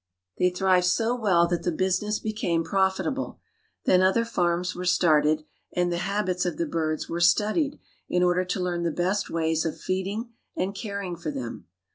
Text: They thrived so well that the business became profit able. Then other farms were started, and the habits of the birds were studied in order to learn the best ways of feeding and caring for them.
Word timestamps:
They 0.39 0.49
thrived 0.49 0.87
so 0.87 1.13
well 1.15 1.45
that 1.45 1.61
the 1.61 1.71
business 1.71 2.17
became 2.17 2.63
profit 2.63 3.05
able. 3.05 3.39
Then 3.85 4.01
other 4.01 4.25
farms 4.25 4.73
were 4.75 4.83
started, 4.83 5.43
and 5.73 5.91
the 5.91 5.97
habits 5.99 6.43
of 6.43 6.57
the 6.57 6.65
birds 6.65 7.07
were 7.07 7.21
studied 7.21 7.79
in 8.09 8.23
order 8.23 8.43
to 8.43 8.59
learn 8.59 8.81
the 8.81 8.89
best 8.89 9.29
ways 9.29 9.63
of 9.63 9.79
feeding 9.79 10.31
and 10.57 10.73
caring 10.73 11.15
for 11.17 11.29
them. 11.29 11.67